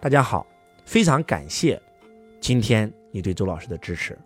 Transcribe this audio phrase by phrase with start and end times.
[0.00, 0.46] 大家好，
[0.84, 1.82] 非常感谢
[2.40, 4.16] 今天你对周老师的支持。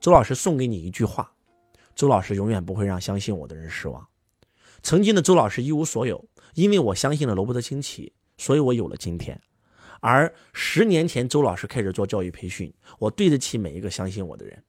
[0.00, 1.30] 周老师送给你一句话：
[1.94, 4.08] 周老师永远不会让相信我的人失望。
[4.82, 9.38] 曾经的周老师一无所有，因为我相信了罗伯特清崎，所以我有了今天。
[10.00, 14.64] 而十年前周老师开始做教育培训，我对得起每一个相信我的人。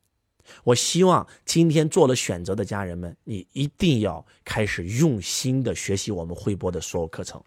[0.66, 7.42] 我希望今天做了选择的家人们，你一定要开始用心的学习我们汇播的所有课程，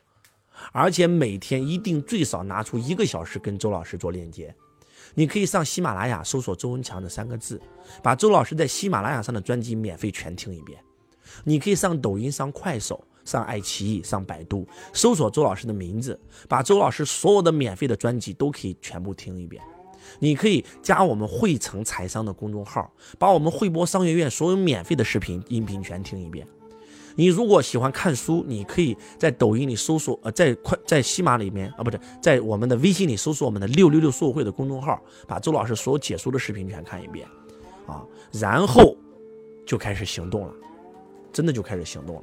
[0.73, 4.55] 而且每天一定最少拿出一个小时跟周老师做链接。
[5.15, 7.61] 你可以上喜马拉雅搜索“周文强”这三个字，
[8.03, 10.79] 把周老师在喜马拉雅上的专辑免费全听一遍。
[11.45, 19.63] 你可以上抖音、上快手、上爱奇艺、上百度，搜索周老师的名字，把周老师所有的免费的专辑都可以全部听一遍。
[20.21, 26.47] 你可以加我们汇成财商的公众号，把我们汇博商学院所有免费的视频、音频全听一遍。
[27.19, 37.27] 你如果喜欢看书，你可以在抖音里搜索，呃，在快在西马里面啊，不是在我们的微信里搜索我们的六六六书会的公众号，把周老师所有解说的视频全看一遍，
[37.89, 38.97] 啊，然后
[39.67, 40.55] 就开始行动了，
[41.33, 42.15] 真的就开始行动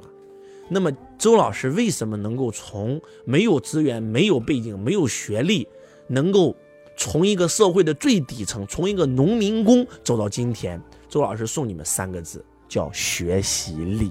[0.70, 5.68] 那么周老师为什么能够从没有资源、没有背景、没有学历，
[6.08, 6.56] 能够？
[6.98, 14.10] 从一个社会的最底层，从一个农民工走到今天，周老师送你们三个字，叫学习力。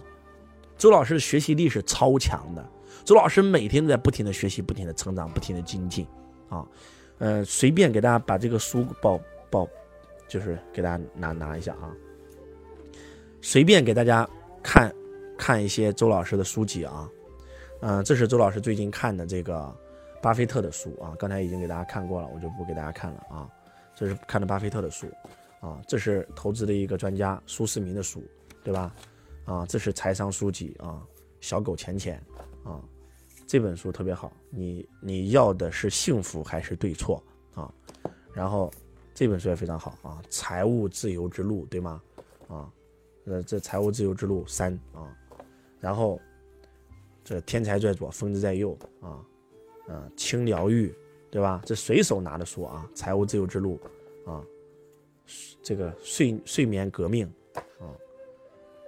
[0.77, 2.65] 周老师的学习力是超强的，
[3.03, 6.05] 周老师每天都在不停的学习，不停的成长，不停的精进。
[6.49, 6.65] 啊，
[7.17, 9.67] 呃，随便给大家把这个书报报，
[10.27, 11.91] 就是给大家拿拿一下啊。
[13.41, 14.27] 随便给大家
[14.61, 14.93] 看
[15.37, 17.09] 看一些周老师的书籍啊，
[17.81, 19.75] 嗯，这是周老师最近看的这个。
[20.21, 23.47] 巴菲特的书啊，刚才已经给大家看过了，我就不给大家看了啊。
[23.93, 25.05] 这是看的巴菲特的书
[25.59, 28.23] 啊，这是投资的一个专家苏世民的书，
[28.63, 28.91] 对吧？
[29.45, 31.05] 啊，这是财商书籍啊，
[31.39, 32.21] 小狗钱钱
[32.63, 32.81] 啊，
[33.47, 34.31] 这本书特别好。
[34.49, 37.73] 你你要的是幸福还是对错啊？
[38.33, 38.71] 然后
[39.13, 42.01] 这本书也非常好啊，财务自由之路，对吗？
[42.47, 42.71] 啊，
[43.25, 45.15] 呃，这财务自由之路三啊，
[45.79, 46.19] 然后
[47.23, 49.23] 这天才在左，疯子在右啊。
[49.87, 50.91] 嗯，轻疗愈，
[51.29, 51.61] 对吧？
[51.63, 53.79] 这随手拿的书啊，《财务自由之路》
[54.31, 54.43] 啊，
[55.61, 57.31] 这个睡睡眠革命
[57.79, 57.85] 啊，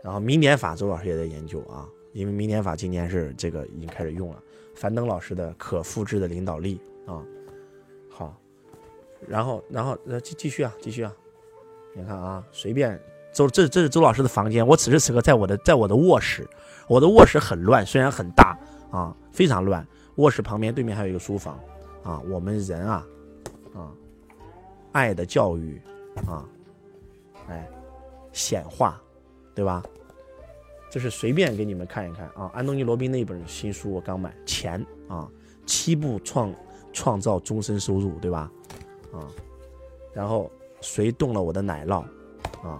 [0.03, 4.41] 然后明点法，周老师也在研究啊，因为明点法今年是这个已经开始用了。
[4.75, 7.25] 樊登老师的可复制的领导力啊，
[8.09, 8.39] 好，
[9.27, 11.11] 然后然后呃继继续啊，继续啊，
[11.95, 12.99] 你看啊，随便
[13.33, 16.47] 周这这是周老师的房间，我此时此刻在我的在我的卧室，
[16.87, 18.55] 我的卧室很乱，虽然很大
[18.91, 19.85] 啊，非常乱。
[20.17, 21.59] 卧室旁边对面还有一个书房，
[22.03, 23.07] 啊，我们人啊，
[23.75, 23.91] 啊，
[24.91, 25.81] 爱的教育，
[26.27, 26.45] 啊，
[27.49, 27.67] 哎，
[28.31, 29.01] 显化，
[29.57, 29.81] 对吧？
[30.91, 32.51] 这是随便给你们看一看啊。
[32.53, 35.27] 安东尼罗宾那本新书我刚买，钱啊，
[35.65, 36.53] 七步创
[36.93, 38.51] 创造终身收入，对吧？
[39.11, 39.25] 啊，
[40.13, 42.05] 然后谁动了我的奶酪？
[42.61, 42.79] 啊，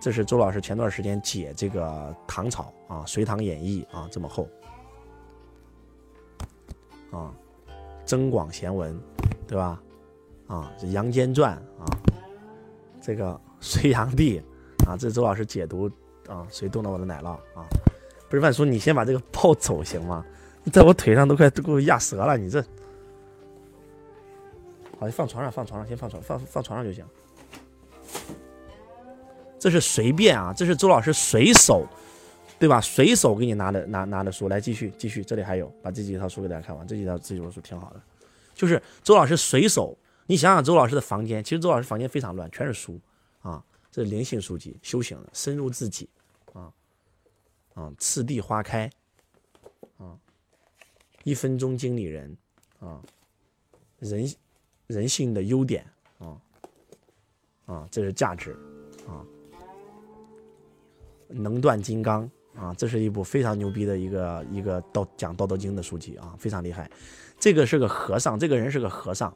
[0.00, 4.48] 这是周老师前段时间解这个唐朝啊，《隋唐演义》啊，这么厚。
[7.10, 7.30] 啊，
[8.06, 8.98] 增广贤文，
[9.46, 9.82] 对吧？
[10.46, 11.86] 啊，这《杨坚传》啊，
[13.02, 14.42] 这个 隋炀帝
[14.86, 15.90] 啊，这是周老师解读
[16.28, 17.66] 啊，谁动了我的奶酪啊？
[18.28, 20.24] 不是万叔，你先把这个抱走行吗？
[20.62, 22.62] 你在我腿上都快都给我压折了，你这
[24.98, 27.04] 好，放床上，放床上，先放床，放放床上就行。
[29.58, 31.86] 这是随便啊，这是周老师随手。
[32.56, 32.80] 对吧？
[32.80, 36.86] 随手给你拿的拿拿的书来继续继续，这里还有，把这几套书给大家看完。
[36.86, 38.00] 这几套这几本书挺好的，
[38.54, 39.94] 就是周老师随手，
[40.26, 42.98] 你想想周老师的房间，其实周老师房间非常乱，全是书
[43.42, 43.62] 啊。
[43.94, 46.08] 这是灵性书籍，修行的，深入自己
[46.52, 46.72] 啊
[47.74, 48.90] 啊，次第花开
[49.98, 50.18] 啊，
[51.22, 52.36] 一分钟经理人
[52.80, 53.00] 啊，
[54.00, 54.34] 人
[54.88, 55.86] 人性的优点
[56.18, 56.36] 啊
[57.66, 58.58] 啊，这是价值
[59.06, 59.22] 啊，
[61.28, 62.28] 能断金刚。
[62.56, 66.90] 啊，这是一部非常牛逼的一个一个道讲《道德经》的书籍啊，非常厉害。
[67.38, 69.32] 这个是个和尚，这个人是个和尚，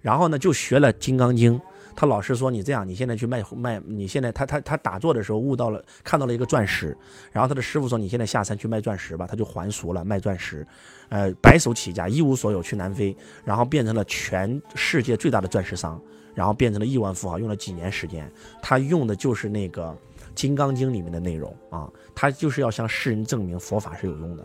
[0.00, 1.58] 然后呢就学了《金刚经》。
[2.00, 6.96] 他老师说：“你这样，你现在去卖卖，你现在他他他打坐的时候悟到了，看到了一个钻石，
[7.32, 9.26] 然后他的师傅说：你现在下山去卖钻石吧。
[9.26, 10.64] 他就还俗了，卖钻石，
[11.08, 16.00] 呃，白手起家，一无所有去南非，然后变成了全世界最大的钻石商，
[16.36, 18.30] 然后变成了亿万富豪，用了几年时间。
[18.62, 19.92] 他用的就是那个。”
[20.40, 24.44] 《金刚经》里面的内容啊，他就是要向世人证明佛法是有用的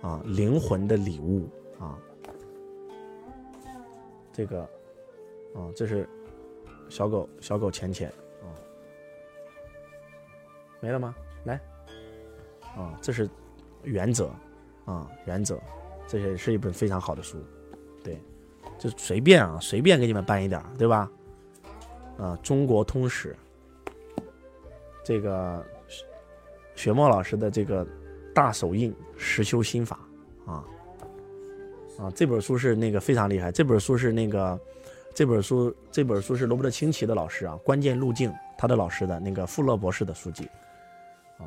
[0.00, 1.46] 啊，啊，灵魂的礼物
[1.78, 1.98] 啊，
[4.32, 4.66] 这个
[5.54, 6.08] 啊，这是
[6.88, 8.08] 小狗小狗浅浅
[8.42, 8.48] 啊，
[10.80, 11.14] 没了吗？
[11.44, 11.60] 来
[12.76, 13.28] 啊，这是
[13.82, 14.30] 原则
[14.84, 15.58] 啊，原则，
[16.06, 17.38] 这也是一本非常好的书，
[18.04, 18.20] 对，
[18.78, 21.10] 就随便啊，随便给你们搬一点，对吧？
[22.18, 23.34] 啊，中国通史，
[25.02, 25.64] 这个
[26.74, 27.86] 雪墨老师的这个
[28.34, 29.98] 大手印实修心法
[30.44, 30.64] 啊
[31.98, 34.60] 啊，这本书是那个非常厉害，这本书是那个
[35.14, 40.48] 这本书这本书是罗伯特清崎的老师啊，关键路径他的老师的那个富勒博士的书籍
[41.38, 41.46] 啊，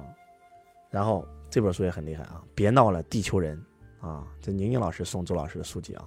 [0.90, 3.64] 然后这本书也很厉害啊，别闹了，地球人。
[4.02, 6.04] 啊，这宁宁老师送周老师的书籍啊，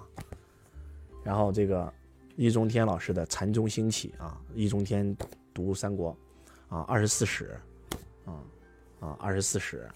[1.24, 1.90] 然后这个
[2.36, 5.16] 易中天老师的禅宗兴起啊，易中天
[5.54, 6.14] 读三国
[6.68, 7.58] 啊，二十四史
[8.26, 8.36] 啊
[9.00, 9.88] 啊，二十四史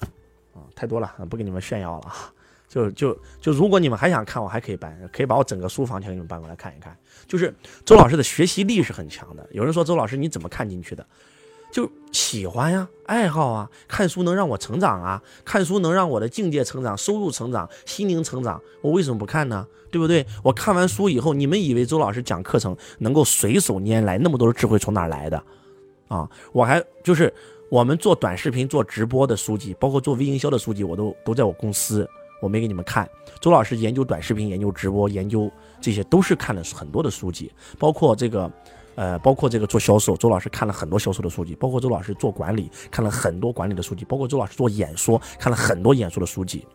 [0.55, 2.33] 啊，太多了，不给你们炫耀了啊。
[2.71, 6.97] 就就就，如果你们还想看，我还可以搬，可以把我整个书房全给你们搬过来看一看。
[7.27, 7.53] 就是
[7.85, 9.45] 周老师的学习力是很强的。
[9.51, 11.05] 有人说周老师你怎么看进去的？
[11.73, 19.67] 就喜欢呀，爱好啊，看书能让我成长啊，看书能让我的境界成长、收入成长、心灵成长，我为什么不看呢？
[19.91, 20.25] 对不对？
[20.43, 25.43] 我看完书以后，你们以为周老师讲课程能够随手拈来那么多的智慧从哪来的？
[26.09, 27.33] 啊，我还就是
[27.69, 32.09] 我们做短视频、做直播的书籍，包括做微营销的书籍，我都都在我公司，
[32.41, 33.09] 我没给你们看。
[33.41, 35.51] 周老师研究短视频、研究直播、研究
[35.81, 38.51] 这些，都是看了很多的书籍，包括这个。
[38.97, 46.67] 呃，包括这个做销售，周老师看了很多销售的书籍；包括周老师做管理，看了很多管理的书籍；包括周老师做演说，看了很多演说的书籍。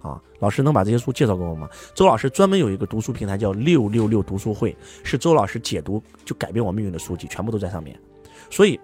[0.00, 1.68] 啊，老师能把这些书介绍给我吗？
[1.92, 8.00] 周老师专门有一个读书平台，叫六六六读书会，是周老师解读就改变我命运的书籍，全部都在上面。
[8.48, 8.80] 所以，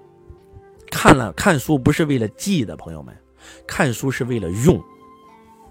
[0.91, 3.17] 看了看书不是为了记的，朋友们，
[3.67, 4.79] 看书是为了用。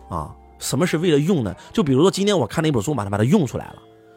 [0.09, 1.55] 啊，什么是为了用呢？
[1.73, 3.75] 就比如说今天我看了一本书，把它把它用出来了。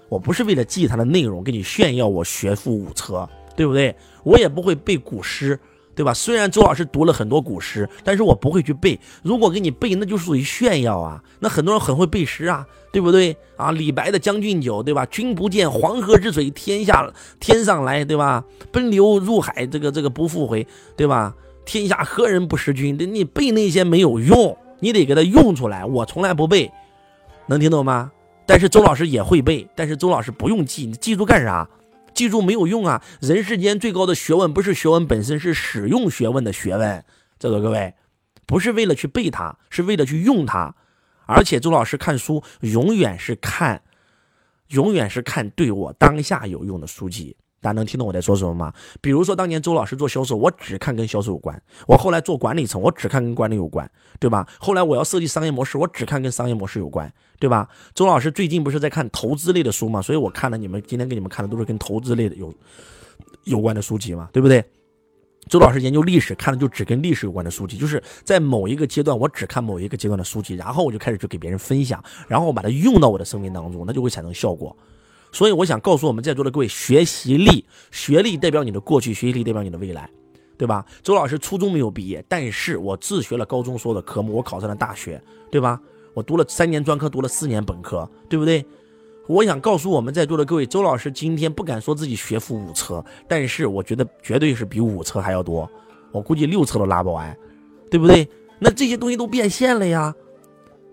[0.09, 3.97] 我不是为了记它的内容，给你炫耀我学富五车，对不对？
[4.25, 5.59] 我也不会背古诗，
[5.95, 6.13] 对吧？
[6.13, 9.01] 虽然周老师读了很多古诗，但是我不会去背。
[9.23, 11.23] 如果给你背，那就属于炫耀啊。
[11.41, 13.35] 那很多人很会背诗啊，对不对？
[13.57, 15.07] 啊，李白的《将进酒》，对吧？
[15.07, 17.11] 君不见黄河之水天下
[17.41, 18.45] 天上来，对吧？
[18.71, 21.35] 奔流入海，这个这个不复回，对吧？
[21.65, 22.99] 天下何人不识君？
[22.99, 25.85] 你背那些没有用，你得给他用出来。
[25.85, 26.73] 我从来不背，
[27.47, 28.11] 能听懂吗？
[28.45, 31.71] 但是周老师也会背，但是周老师不用记，你记住干啥？
[32.13, 33.01] 记住没有用啊！
[33.21, 37.05] 人世间最高的学问不是学问本身，是使用学问的学问。
[37.39, 37.95] 在座各位，
[38.45, 40.75] 不是为了去背它，是为了去用它。
[41.27, 43.81] 而且周老师看书永远是看，
[44.71, 47.37] 永远是看对我当下有用的书籍。
[47.63, 48.73] 大家能听懂我在说什么吗？
[49.01, 51.57] 比如说当年周老师做销售，我只看跟销售有关；
[51.87, 53.89] 我后来做管理层，我只看跟管理有关，
[54.19, 54.47] 对吧？
[54.59, 57.69] 后来我要设计商业模式，我只看跟商业模式有关，对吧？
[57.95, 60.03] 周老师最近不是在看投资类的书吗？
[60.03, 62.53] 所以我看了你们今天给你们看的都是跟投资类的有
[63.45, 64.65] 有关的书籍嘛，对不对？
[65.49, 74.77] 周老师研究历史看的就只跟历史有关的书籍，就是在某一个阶段我只看某一个阶段的书籍，然后我就开始去给别人分享，然后我把它用到我的生命当中，那就会产生效果。
[75.33, 80.09] 所以我想告诉我们在座的各位，学习力、学历代表你的过去，学习力代表你的未来，
[80.59, 80.85] 对吧？
[81.03, 85.21] 周老师初中没有毕业，但是我自学了高中所有的科目，我考上了大学，
[85.51, 85.81] 对吧？
[86.15, 88.65] 我读了三年专科，读了四年本科，对不对？
[89.27, 95.71] 我想告诉我们在座的各位，周老师今天不敢说自己学富五车，但是我觉得绝对是比五车还要多，
[96.11, 97.35] 我估计六车都拉不完，
[97.91, 98.29] 对不对？
[98.59, 100.15] 那这些东西都变现了呀，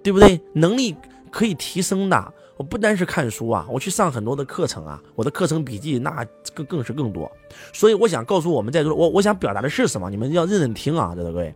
[0.02, 0.40] 对不对？
[0.54, 0.96] 能力
[1.30, 2.34] 可以提升的。
[2.60, 7.32] 我不单是看书啊，我去上很多的课程啊，我的课程笔记那更更是更多，
[7.72, 10.10] 所以我想告诉我们在座，我我想表达的是什么？
[10.10, 11.56] 你们要认真听啊，在座各位，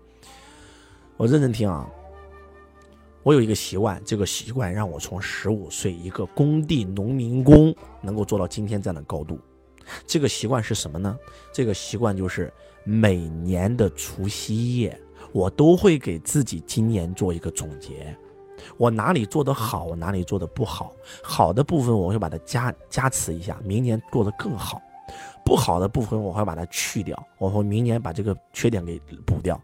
[1.18, 1.86] 我认真听啊。
[3.22, 9.38] 我有一个习惯，这个习惯让我从十五岁一个工地农民工能够做到今天这样的高度。
[10.08, 11.18] 这个习惯是什么呢？
[11.52, 12.52] 这个习惯就是
[12.86, 14.98] 每年的除夕夜，
[15.34, 18.18] 我都会给自己今年做一个总结。
[18.78, 20.94] 我哪里做得好，我哪里做得不好，
[21.24, 24.78] 好的部分我会把它加加持一下，明年做得更好；
[25.46, 29.60] 不好的部分我会把它去掉，我会明年把这个缺点给补掉。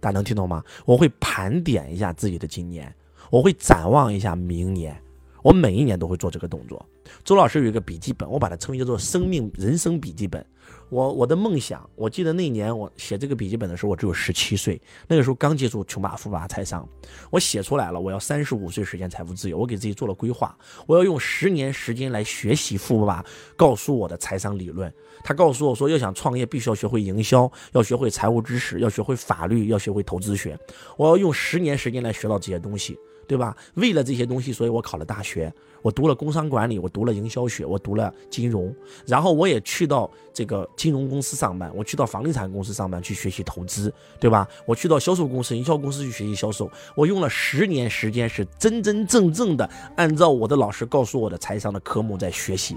[0.00, 0.62] 大家能听懂吗？
[0.84, 2.94] 我会盘点一下自己的今年，
[3.30, 4.94] 我会展望一下明年，
[5.42, 6.84] 我每一年都会做这个动作。
[7.24, 10.44] 周老师有一个笔记本，我把它称为叫做“生命人生笔记本”。
[10.90, 16.86] 我我的梦想，我记得那年我写这个笔记本的时候，我只有十七岁，那个时候刚接触穷爸富爸财商，
[17.30, 20.56] 我写出来了，我要三十五岁实现财富自由，我给自己做了规划，
[20.86, 23.24] 我要用十年时间来学习富爸爸
[23.56, 24.92] 告诉我的财商理论。
[25.24, 30.56] 他告诉我说，要想创业，必须要学会营销，要学会财务知识，要学会法律，要学会投资学。
[30.96, 32.96] 我要用十年时间来学到这些东西。
[33.26, 33.56] 对吧？
[33.74, 35.52] 为了这些东西，所以我考了大学，
[35.82, 38.74] 我读了工商管理，我读了营销学，我读了金融，
[39.06, 44.48] 然后我也去到这个金融公司上班，我去到房地产公司上班去学习投资，对吧？
[44.66, 52.76] 我去到销售公司、营销公司去学习销售，我用了十年时间，是真真正正的按照我的老师告诉我的财商的科目在学习，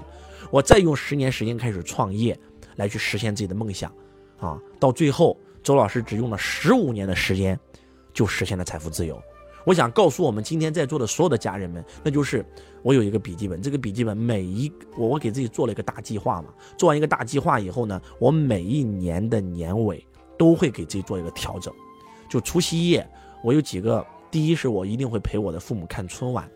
[0.50, 2.38] 我再用十年时间开始创业，
[2.76, 3.92] 来去实现自己的梦想，
[4.38, 7.58] 啊，到最后，周老师只用了十五年的时间，
[8.12, 9.20] 就实现了财富自由。
[9.64, 12.44] 我想告诉我们今天在座的所有的家人们，那就是
[12.82, 16.48] 我有一个笔记本，这个笔记本每一我我给自己做了一个大计划嘛。
[16.76, 20.04] 做完一个大计划以后呢，我每一年的年尾
[20.38, 21.72] 都会给自己做一个调整。
[22.28, 23.06] 就除夕夜，
[23.42, 26.48] 我有几个，第一是我一定会陪我的父母看春晚，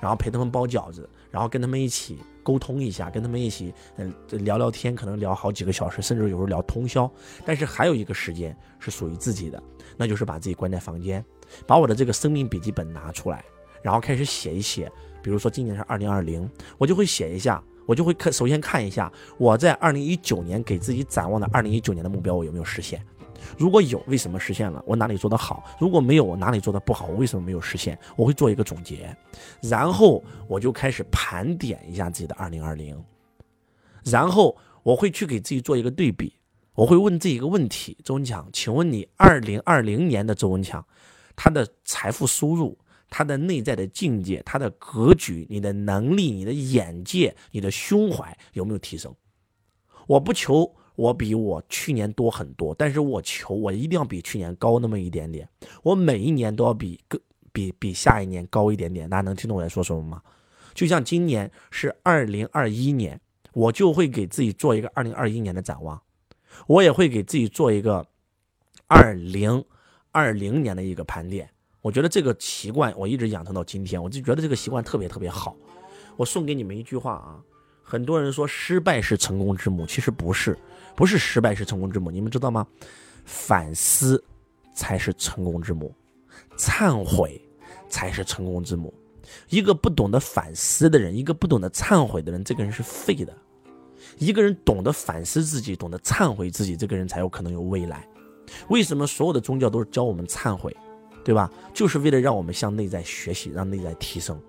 [0.00, 7.10] 然后陪他们包饺子，然后跟他们一起沟通一下，跟他们一起嗯聊聊天，可能聊好几个小时，甚至有时候聊通宵。
[7.44, 9.62] 但是还有一个时间是属于自己的，
[9.96, 11.24] 那就是把自己关在房间。
[11.66, 13.44] 把我的这个生命笔记本拿出来，
[13.82, 14.90] 然后开始写一写。
[15.22, 23.04] 比如说今年是二零二零，我就会写一下，我就会看，首先看一下我在二零一九年给自己展望的二零一九年的目标我有没有实现。
[23.58, 24.82] 如果有，为什么实现了？
[24.86, 25.64] 我哪里做得好？
[25.78, 27.06] 如果没有，我哪里做得不好？
[27.06, 27.98] 我为什么没有实现？
[28.16, 29.14] 我会做一个总结，
[29.62, 33.02] 然后我就开始盘点一下自己的二零二零，
[34.04, 36.34] 然后我会去给自己做一个对比，
[36.74, 40.84] 我会问自己一个问题：周文强，请问你二零二零年的周文强？
[41.42, 42.76] 他的财富收入，
[43.08, 49.14] 他的内在的境界，他的格局，你的能力，你的眼界，你的胸怀有没有提升？
[50.06, 55.48] 我不求我比我去年多很多，但是我求我一定要比去年高那么一点点。
[55.82, 57.18] 我每一年都要比更
[57.54, 59.08] 比比下一年高一点点。
[59.08, 60.20] 大家能听懂我在说什么吗？
[60.74, 63.18] 就像今年是二零二一年，
[63.54, 66.02] 我就会给自己做一个二零二一年的展望，
[66.66, 68.06] 我也会给自己做一个
[68.88, 69.64] 二零。
[70.12, 71.48] 二零年的一个盘点，
[71.80, 75.56] 我觉得这个习惯我一直养成到今天，我就觉得这个习惯特别特别好。
[76.16, 77.40] 我送给你们一句话啊，
[77.82, 80.58] 很多人说失败是成功之母，其实不是，
[80.96, 82.66] 不是失败是成功之母，你们知道吗？
[83.24, 84.22] 反思
[84.74, 85.94] 才是成功之母，
[86.56, 87.40] 忏悔
[87.88, 88.92] 才是成功之母。
[89.48, 93.32] 一个不懂得反思的人，一个不懂得忏悔的人，这个人是废的。
[94.18, 98.06] 一个人懂得反思自己，懂得忏悔自己，这个人才有可能有未来。
[98.68, 100.74] 为什么所有的宗教都是教我们忏悔，
[101.24, 101.50] 对吧？
[101.72, 104.40] 就是为了让我们向内在学习，让内在提升。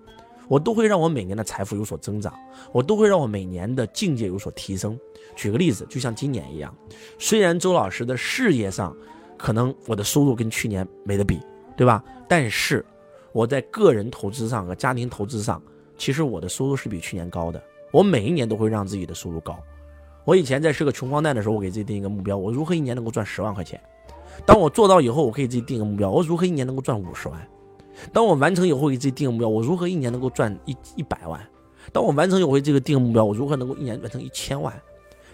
[0.48, 2.34] 我都会让我每年的财富有所增长，
[2.72, 4.98] 我都会让我每年的境界有所提升。
[5.34, 6.74] 举个例子，就像今年一样，
[7.18, 8.94] 虽然周老师的事业上
[9.38, 11.40] 可能我的收入跟去年没得比，
[11.76, 12.04] 对吧？
[12.28, 12.84] 但是
[13.32, 15.62] 我在个人投资上和家庭投资上，
[15.96, 17.62] 其实我的收入是比去年高的。
[17.90, 19.58] 我每一年都会让自己的收入高。
[20.24, 23.80] 我以前在是个穷光蛋的时候，我给自己定一个目标，我如何一年能够赚十万块钱？
[24.46, 27.48] 当我做到以后，我可以自己定个目标，我如何一年能够赚五十万？
[28.12, 31.40] 当我完成以后，给自己定个目标，我如何一年能够赚一一百万？
[31.92, 34.72] 当我完成以后，会这个定个目标，我如何能够一年完成一千万？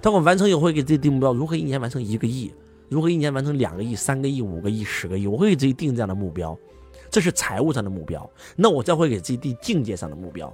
[0.00, 2.52] 当我完成以后，给自己定目标，如何一年完成一个亿？
[2.88, 5.26] 如何一年完成两个亿、三个亿、五个亿、十个亿？
[5.26, 6.56] 我会给自己定这样的目标，
[7.10, 8.28] 这是财务上的目标。
[8.56, 10.52] 那我再会给自己定境界上的目标，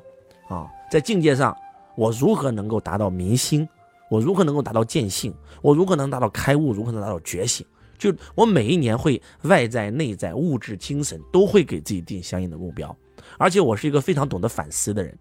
[0.48, 1.56] 啊，在境界上，
[1.96, 3.66] 我如何能够达到明星？
[4.14, 5.34] 我如何能够达到见性？
[5.60, 6.72] 我如何能达到开悟？
[6.72, 7.66] 如何能达到觉醒？
[7.98, 12.96] 就我每一年会外在、内在、物质、精神都会给自己定相应的目标，
[13.38, 15.16] 而且我是一个非常懂得反思的人。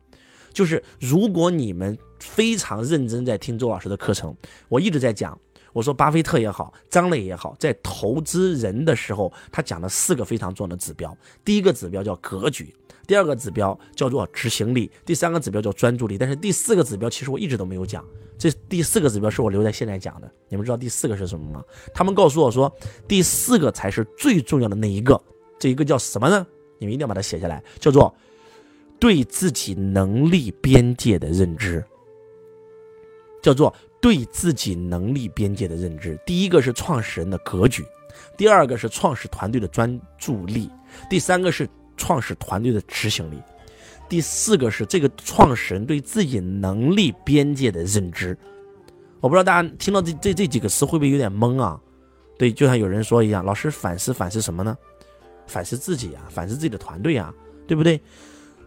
[0.51, 4.35] 就是如果你们非常认真在听周老师的课程，
[4.69, 5.39] 我一直在讲，
[5.73, 11.15] 我说巴菲特也好，张磊也好，在投资人的时候，他讲了四个非常重要的指标。
[11.43, 12.73] 第一个指标叫格局，
[13.05, 16.17] 第二个指标叫做执行力，第三个指标叫专注力。
[16.17, 18.05] 但是第四个指标其实我一直都没有讲。
[18.37, 21.63] 这第四个指标是我留在现在讲的，你们知道第四个是什么吗？
[21.93, 22.71] 他们告诉我说，
[23.07, 25.21] 第四个才是最重要的那一个，
[25.57, 26.45] 这一个叫什么呢？
[26.77, 28.13] 你们一定要把它写下来，叫做
[28.99, 31.83] 对自己能力边界的认知，
[33.41, 33.73] 叫做
[34.03, 36.19] 对自己能力边界的认知。
[36.25, 37.85] 第一个是创始人的格局，
[38.35, 40.69] 第二个是创始团队的专注力，
[41.09, 43.41] 第三个是创始团队的执行力。
[44.09, 48.37] 第四个是这个创始人对自己能力边界的认知，
[49.21, 51.79] 我不知道大家听到这这这几个词会不会有点懵啊？
[52.37, 54.77] 对，就像有人说一样，老师反思反思什么呢？
[55.47, 57.33] 反思自己啊，反思自己的团队啊，
[57.65, 58.01] 对不对？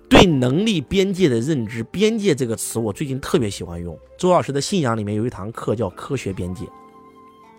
[0.08, 3.98] 对能力边界的认知，边界这个词我最近特别喜欢用。
[4.16, 6.64] 周老师的信仰里面有一堂课叫科学边界，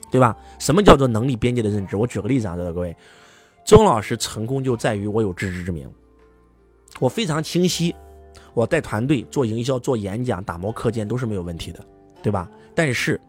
[0.10, 0.36] 对吧？
[0.58, 1.98] 什么叫做能力边界的认知？
[1.98, 2.96] 我举个例子啊，各位，
[3.66, 5.92] 周老师成功就在于我有自知之明。
[7.00, 7.94] 我非常清晰，
[8.54, 11.86] 我带团队做营销、做演讲、打磨课件都是没有问题的，
[12.24, 12.50] 对吧？
[12.74, 13.20] 但是，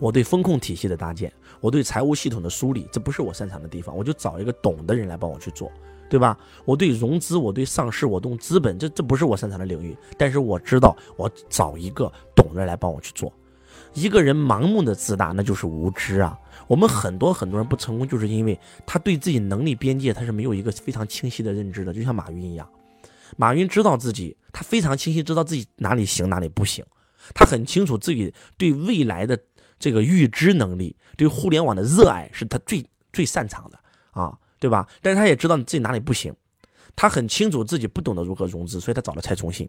[0.00, 5.70] 我对风控体系的搭建，我对财务系统的梳理，这不是我擅长的地方，我就找一个懂的人来帮我去做，
[6.08, 6.18] 对。
[6.18, 6.38] 吧？
[6.64, 9.96] 我对融资，我对上市，我动资本，这这不是我擅长的领域。
[10.18, 13.32] 但是我知道，我找一个懂的人来帮我去做。
[13.92, 16.36] 一个人盲目的自大，那就是无知啊。
[16.66, 21.92] 我们很多很多人不成功，就是因为他对自己能力边界他是没有一个非常清晰的认知的。
[21.92, 22.68] 就像马云一样，
[23.36, 26.84] 马云知道自己，他非常清晰知道自己哪里行哪里不行，
[27.34, 29.38] 他很清楚自己对未来的
[29.84, 33.78] 这个预知能力，对互联网的热爱是他最最擅长的
[34.12, 34.38] 啊。
[34.60, 34.88] 对吧？
[35.02, 36.34] 但是他也知道自己哪里不行，
[36.96, 39.66] 他很清楚自己不懂得如何融资，所以他找了蔡崇信；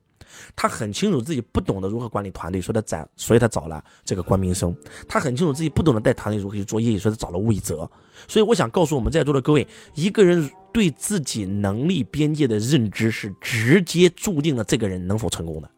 [0.55, 4.71] 他很清楚自己不懂得如何管理团队，所以他找，所以他找了这个关明生；
[5.05, 7.89] 他很清楚自己不懂得带团队如何去做业绩，所以他找了魏泽。
[8.25, 15.69] 所以我想告诉我们在座的各位，一个人对自己能力边界的认知是直接注定了这个人能否成功的。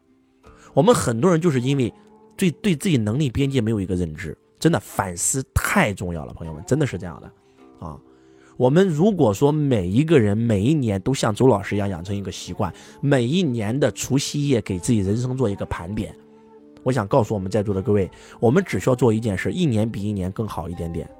[0.74, 1.92] 我们很多人就是因为
[2.38, 7.98] 对对自己能力边界没有一个认知，真的反思太重要了，朋友们，真的是这样的啊。
[8.56, 16.14] 我们如果说每一个人每一年都像周老师一样养成一个习惯，每一年的除夕夜给自己人生做一个盘点，
[16.84, 21.10] 我想告诉我们在座的各位，我们只需要做一件事，一年比一年更好一点点。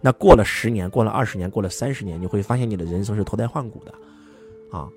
[0.00, 3.94] 那过了十年，过了二十年，过了三十年，你会发现你的人生是脱胎换骨的，
[4.76, 4.88] 啊，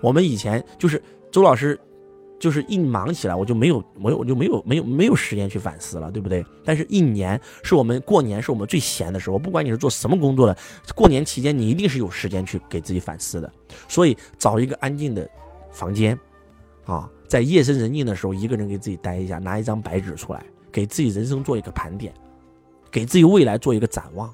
[0.00, 1.02] 我们以前就是
[1.32, 1.76] 周老师。
[2.38, 6.44] 就是一忙起来，我就没有，没有，我就没有，没有，没有时间去反思了，对不对？
[6.64, 10.56] 但是，一年是我们过年是我们最闲的时候，不管你是做什么工作的，
[10.94, 13.50] 过年期间你一定是有时间去给自己反思的。
[13.88, 15.28] 所以，找一个安静的
[15.70, 16.18] 房间，
[16.84, 22.12] 啊，在夜深人静的时候，一个人给自己待一下，拿一张白纸出来，给自己人生做一个盘点，
[22.90, 24.30] 给自己未来做一个展望。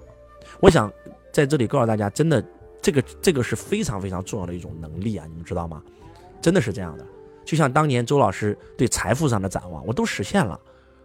[0.59, 0.92] 我想
[1.32, 2.44] 在这里告诉大家，真的，
[2.80, 5.80] 这个这个是非常非常重要的一种能力啊，你们知道吗？
[6.40, 7.06] 真的是这样的。
[7.44, 10.58] 就像当年周老师对财富上的展望，我都实现了，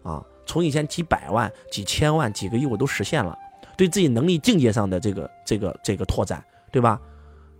[0.03, 3.38] 啊，从以前几百万、几千万、几个亿，我都实现了。
[3.75, 7.00] 对自己能力境界上的这个、这个、这个拓展，对吧？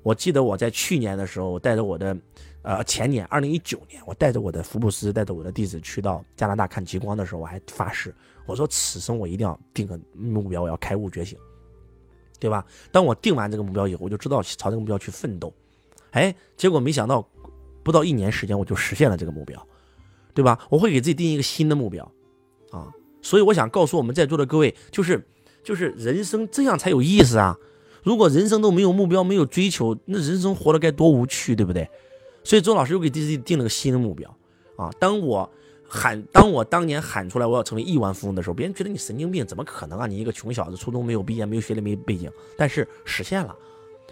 [0.01, 2.17] 我记得我在去年的时候，带着我的，
[2.62, 8.15] 呃，前年二零一九年，我带着我的福布斯，带着我的弟子去到加拿大看极光的时候，我还发誓，
[8.46, 11.38] 我说此生我一定要定个目标，我要开悟觉醒，
[12.39, 12.65] 对吧？
[12.91, 15.53] 当我定完这个目标以后，我就知道朝这个目标去奋斗。
[16.12, 17.27] 哎，结果没想到。
[17.88, 19.65] 不到一年时间，我就实现了这个目标，
[20.34, 20.60] 对吧？
[20.70, 22.03] 我会给自己定一个新的目标，
[22.72, 22.91] 啊，
[23.22, 25.26] 所以我想告诉我们在座的各位，就是
[25.63, 27.58] 就是人生这样才有意思啊！
[28.04, 31.89] 如果人生都没有目标、没有追求，那人生活得该多无趣，对不对？
[32.43, 34.30] 所以周老师又给自己定了个新的目标，
[34.76, 35.50] 啊，当我
[35.88, 40.06] 喊，当我当年喊出来我要成为亿万富翁的时候，别人觉得你神经病，怎么可能啊？
[40.06, 43.56] 你一个穷小子，初中没有毕业，没有学历，没背景，但是实现了。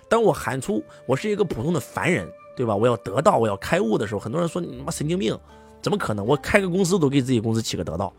[0.07, 2.25] 当我喊出我是一个普通的凡人。
[2.55, 2.75] 对吧？
[2.75, 5.37] 我要得到，我要开悟的时候，很多人说你妈神经病，
[5.81, 6.25] 怎么可能？
[6.25, 8.11] 我开个公司都给自己公司起个得到，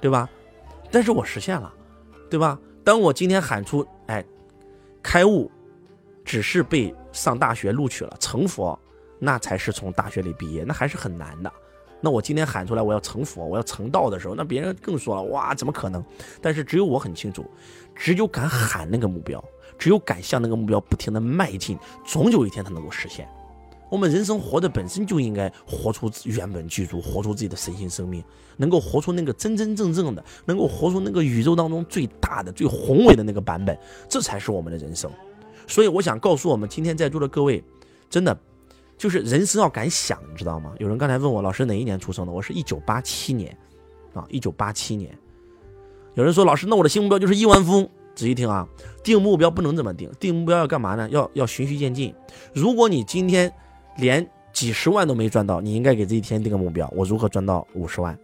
[0.00, 0.28] 对吧？
[0.90, 1.72] 但是我实现了，
[2.28, 2.58] 对吧？
[2.82, 4.24] 当我今天喊出，哎，
[5.02, 5.50] 开悟，
[6.24, 8.78] 只是被上大学录取了，成佛，
[9.18, 11.52] 那才是从大学里毕业，那还是很难的。
[12.00, 16.04] 那我今天喊出来我要成佛，我要成道的时候，那别人更说了，哇，怎么可能？
[16.42, 17.50] 但是只有我很清楚，
[17.94, 19.42] 只有敢喊那个目标，
[19.78, 23.26] 只有敢向那个目标不停的迈进，总有一天它能够实现。
[23.90, 28.24] 我们人生活的本身就应该活出原本具足，活出自己的神性生命，
[28.56, 35.10] 能够活出那个真真正正的，能够活出那个宇宙当中最大的、最宏伟的那个版本，这才是我们的人生。
[35.66, 37.62] 所以，我想告诉我们今天在座的各位，
[38.10, 38.36] 真的
[38.98, 40.72] 就是人生要敢想，你知道吗？
[40.78, 43.56] 有人刚才问我老师哪一年出生的，我是一九八七年，
[44.12, 45.16] 啊，一九八七年。
[46.14, 47.88] 有人说老师，那我的新目标就是亿万富翁。
[48.14, 48.68] 仔细听啊，
[49.02, 51.08] 定目标不能这么定，定目标要干嘛呢？
[51.10, 52.14] 要要循序渐进。
[52.52, 53.52] 如果你今天
[53.96, 58.18] 连几十万都没赚到，你应该给自己天定个目标：我如何赚到五十万？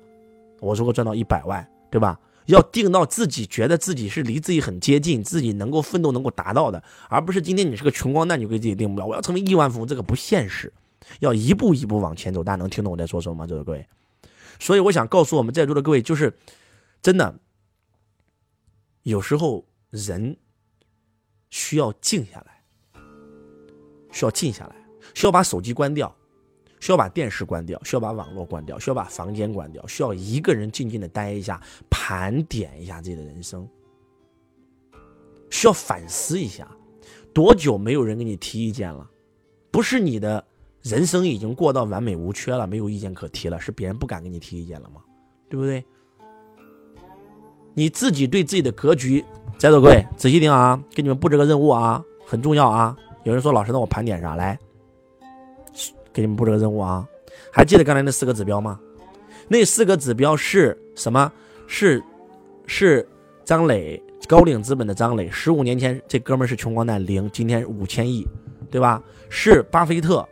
[0.60, 1.66] 我如何赚到一百万？
[1.90, 2.18] 对吧？
[2.46, 10.72] 要定到自己觉得自己是离自己很接近，自己能够奋斗、能够达到的，而不是今天你是个穷光蛋，你就给自己定目标：我要成为亿万富翁，这个不现实。
[11.20, 12.42] 要一步一步往前走。
[12.44, 13.46] 大家能听懂我在说什么吗？
[13.46, 13.86] 这位各位，
[14.58, 16.36] 所以我想告诉我们在座的各位，就是
[17.00, 17.34] 真的，
[19.02, 20.36] 有时候人
[21.50, 23.00] 需要静下来，
[24.12, 24.79] 需要静下来。
[25.14, 26.14] 需要把手机关掉，
[26.80, 33.68] 需要把电视关掉，需要把网络关掉，需要把房间关掉，需要一个人静静的待一下，盘点一下自己的人生，
[35.50, 36.66] 需要反思一下，
[37.32, 39.08] 多久没有人给你提意见了？
[39.70, 40.44] 不是你的
[40.82, 45.00] 人生已经过到完美无缺了，没有意见可提了，是别人不敢给你提意见了吗？
[45.48, 45.84] 对不对？
[47.74, 49.24] 你自己对自己的格局，
[49.58, 52.96] 在座各位仔细听啊，给你们布置个任务啊，很重要啊。
[53.22, 54.34] 有人说老师，那我盘点啥？
[54.34, 54.58] 来。
[56.12, 57.06] 给你们布置个任务啊！
[57.52, 58.78] 还记得刚才那四个指标吗？
[59.48, 61.32] 那四个指标是什么？
[61.66, 62.02] 是
[62.66, 63.08] 是
[63.44, 68.26] 张磊高瓴资本的张磊，十五年前这哥们是穷光蛋零，今天五千亿，
[68.70, 69.02] 对吧？
[69.28, 70.28] 是巴菲特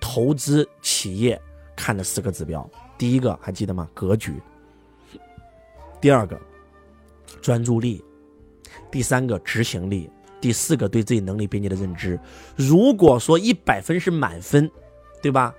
[0.00, 1.40] 投资企业
[1.76, 2.68] 看的四个指标。
[2.98, 3.88] 第一个还记得吗？
[3.94, 4.34] 格局。
[6.00, 6.38] 第二个，
[7.40, 8.04] 专注力。
[8.90, 10.10] 第三个，执行力。
[10.40, 12.18] 第四个，对自己能力边界的认知。
[12.56, 14.70] 如果说一百分是满分，
[15.20, 15.54] 对吧？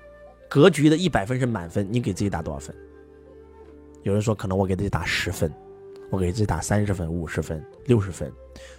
[0.49, 2.75] 格局的一百分是满分，你给自己打多少分？
[4.03, 5.53] 有人说，可能我给自己打十分，
[6.09, 8.31] 我给自己打三十分、五十分、六十分，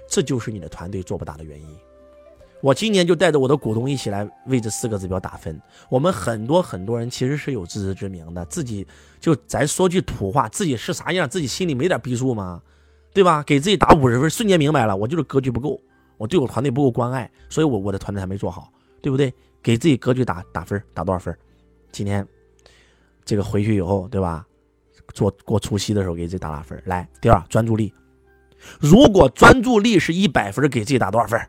[0.08, 1.66] 这就是你的团队做不大的原因。
[2.60, 5.60] 我今年就带着我的股东一起来为这四个指标打分。
[5.88, 8.86] 我们很多很多人其实是有自知之明的，自己
[9.18, 12.60] 就咱说句土话，自己是啥样，自己心里没点逼数吗？
[13.14, 13.42] 对吧？
[13.44, 15.80] 给自己打五十分，瞬间明白了，我就是格局不够，
[16.22, 19.34] 我对我团队不够关爱，所以我我的团队还没做好，对不对？
[19.60, 21.36] 给自己格局打打分，打多少分？
[21.90, 22.24] 今天
[23.24, 24.46] 这个回去以后，对吧？
[25.14, 26.80] 做过除夕的时候给自己打打分。
[26.86, 27.92] 来，第二，专注力。
[28.78, 31.40] 如果专注力是一百分，给自己打多少分？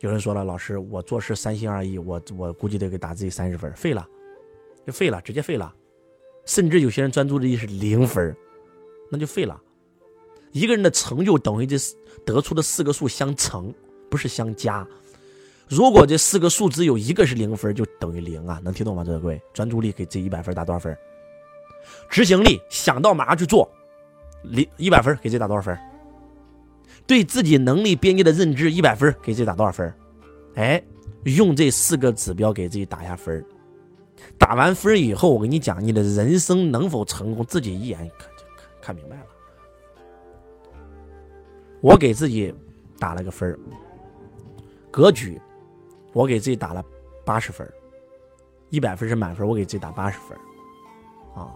[0.00, 4.08] 有人说了，老师，我做事三心二意，我我估计得给打自己三十分，废了，
[4.86, 5.74] 就废了，直接废了。
[6.46, 8.34] 甚至有些人专注力是零分，
[9.10, 9.60] 那就废了。
[10.56, 11.76] 一个人的成就等于这
[12.24, 13.74] 得出的四个数相乘，
[14.08, 14.86] 不是相加。
[15.68, 19.04] 如果这四个数字有一个是零分，就等于零啊，能听懂吗？
[19.04, 20.96] 各位，专注力给自己一百分，打多少分？
[22.08, 23.70] 执行力想到马上去做，
[24.44, 25.78] 零一百分给自己打多少分？
[27.06, 29.92] 对自己能力边界的认知一百分给自己打多少分？
[30.54, 30.82] 哎，
[31.24, 33.44] 用这四个指标给自己打下分
[34.38, 39.26] 打完分以后，我跟你讲，你的人生能否成功，自己一眼看就看看明白了。
[41.86, 42.52] 我给自己
[42.98, 43.56] 打了个分儿
[44.90, 45.40] 格局。
[46.12, 46.82] 我给自己打了
[47.24, 47.70] 八十分，
[48.70, 50.36] 一百分是满分，我给自己打八十分，
[51.34, 51.52] 啊，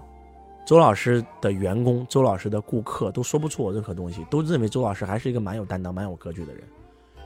[0.66, 6.62] 周老师的员工、周老师的顾客都说不出我任何东西，都认为周老师还是一个蛮有担当、蛮有格局的人。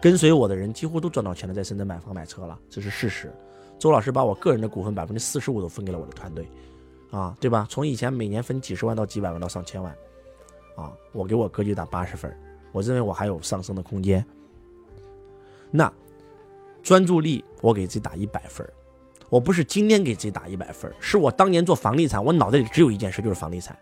[0.01, 3.31] 跟随我的人几乎都赚到钱了，在深圳买房买车了，这是事实。
[3.81, 6.49] 周老师把我个人的股份百分之四十五都分给了我的团队，
[7.11, 7.67] 啊，对吧？
[7.69, 9.93] 从以前每年分几十万到几百万到上千万，
[10.77, 12.33] 啊，我给我格局打八十分，
[12.75, 14.23] 我认为我还有上升的空间。
[15.71, 15.91] 那。
[16.83, 18.71] 专注力，我给自己打一百分
[19.31, 23.75] 我不是今天给自己打一百分是我当年做房地产，我脑袋里只有一件事，就是房地产。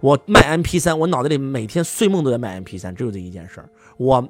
[0.00, 3.64] 我卖 MP 三，我脑袋里每天睡梦都在卖 MP 三，只有这一件事
[3.96, 4.22] 我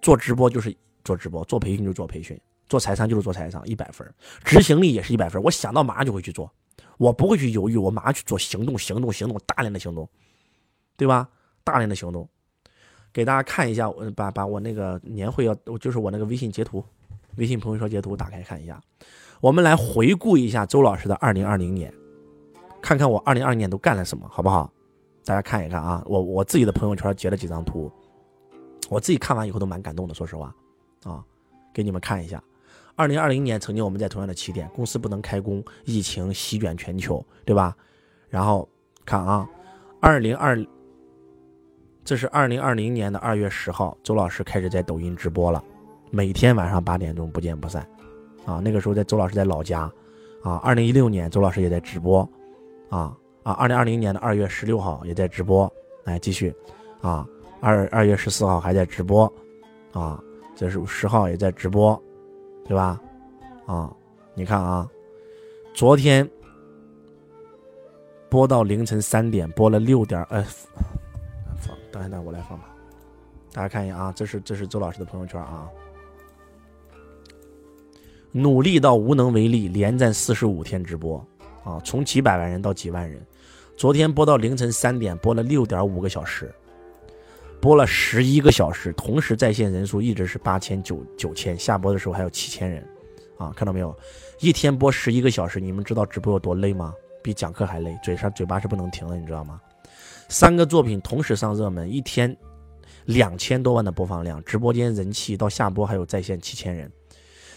[0.00, 2.36] 做直播就是做直播，做培训就做培训，
[2.68, 4.04] 做财商就是做财商，一百分
[4.42, 6.52] 执行力也是一百分我想到马上就会去做，
[6.98, 10.10] 我不会去犹豫，我马上去做行动，行动，行动，大量的行动，
[10.96, 11.28] 对吧？
[11.62, 12.28] 大量的行动，
[13.12, 16.82] 给大家看一下，我把把我那个年会要，就是我那个微信截图。
[17.36, 18.78] 微信朋友圈截图打开看一下，
[19.40, 21.92] 我们来回顾一下周老师的二零二零年，
[22.82, 24.70] 看看我二零二零年都干了什么，好不好？
[25.24, 27.90] 大家看一看啊，我我自己的朋友圈截了几张图，
[28.90, 30.54] 我自己看完以后都蛮感动的，说实话，
[31.04, 31.24] 啊，
[31.72, 32.42] 给你们看一下。
[32.94, 37.74] 二零二零年曾经我们在同样的起点，公司不能开工，疫情席卷全球，对吧？
[38.28, 38.68] 然后
[39.06, 39.48] 看啊，
[40.00, 40.54] 二零二，
[42.04, 45.62] 这是二零二零年的二月十号，周老师开始在抖音直播了。
[46.10, 47.86] 每天晚上八点钟不见不散，
[48.44, 49.82] 啊，那个时候在周老师在老家，
[50.42, 52.28] 啊，二零一六年周老师也在直播，
[52.90, 56.52] 啊啊，二零二零年的二月十六号也在直播，来继续，
[57.00, 57.24] 啊，
[57.60, 59.32] 二二月十四号还在直播，
[59.92, 60.20] 啊，
[60.56, 62.00] 这是十号也在直播，
[62.64, 63.00] 对吧？
[63.64, 63.94] 啊，
[64.34, 64.90] 你看啊，
[65.72, 66.28] 昨天
[68.28, 70.44] 播到凌晨三点，播了六点，呃，
[71.92, 72.74] 等一等，我来放吧，
[73.52, 75.68] 大家看一眼啊，这是这是周老师的朋友圈啊。
[78.32, 81.24] 努力到无能为力，连战四十五天直播，
[81.62, 83.20] 啊，从几百万人到几万人，
[83.76, 86.50] 昨天播到凌晨三点，播了六点五个小时，
[87.60, 92.82] 播了十一个小时，同时在线人数一直是八千九九千，下播的时候还有七千人，
[93.36, 93.94] 啊，看到没有？
[94.40, 96.94] 一天播十一个小时，你们知道直播有多累吗？
[97.22, 99.60] 比讲课还累，嘴上嘴巴是不能停的，你知道吗？
[100.32, 102.34] 三个作品同时上热门，一天
[103.04, 106.90] 两千多万的播放量，直播间人气到下播还有在线七千人。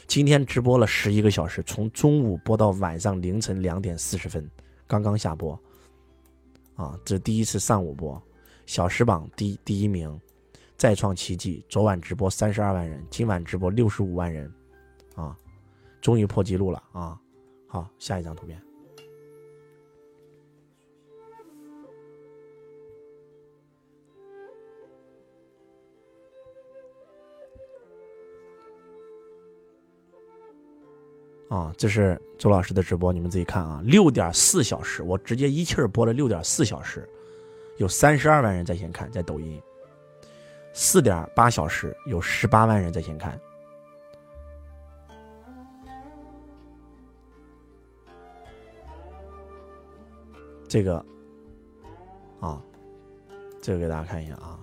[0.08, 4.46] 今天直播了十一个小时，从中午播到晚上凌晨两点四十分，
[4.88, 5.58] 刚刚下播。
[6.76, 8.22] 啊，这第一次上午播，
[8.66, 10.20] 小时榜第第一名，
[10.76, 11.64] 再创奇迹。
[11.70, 14.54] 昨晚直播三十二万人，今晚直播六十五万人，
[15.16, 15.34] 啊，
[16.02, 17.18] 终于破纪录了啊！
[17.68, 18.65] 好，下一张图片。
[31.56, 37.08] 啊，这是周老师的直播，你们自己看啊，六点四小时，我直接一气儿播了六点四小时，
[37.78, 39.62] 有三十二万人在线看，在抖音，
[40.74, 43.40] 四点八小时有十八万人在线看。
[50.68, 51.06] 这个，
[52.42, 52.62] 啊，
[53.62, 54.55] 这个给大家看一下啊。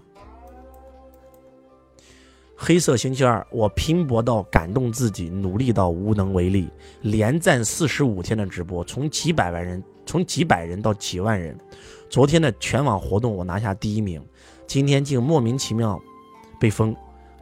[2.64, 6.68] 黑色星期二，我拼搏到感动自己，努力到无能为力，
[7.00, 11.58] 连战四十五天的直播，从几百万人，从几百人到几万人。
[12.08, 14.24] 昨天的全网活动我拿下第一名，
[14.64, 16.00] 今天竟莫名其妙
[16.60, 16.94] 被封。